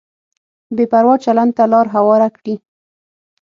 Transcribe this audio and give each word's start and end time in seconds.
بې 0.75 0.85
پروا 0.91 1.15
چلند 1.25 1.51
ته 1.57 1.63
لار 1.71 1.87
هواره 1.95 2.27
کړي. 2.37 2.55